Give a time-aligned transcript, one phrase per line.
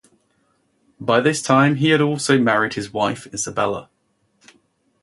[0.99, 3.91] By this time he had also married his wife Isabella.